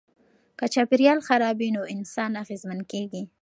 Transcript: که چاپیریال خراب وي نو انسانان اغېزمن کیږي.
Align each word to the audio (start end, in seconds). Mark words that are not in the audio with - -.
که 0.59 0.65
چاپیریال 0.73 1.19
خراب 1.27 1.55
وي 1.59 1.69
نو 1.75 1.81
انسانان 1.95 2.39
اغېزمن 2.43 2.79
کیږي. 2.91 3.23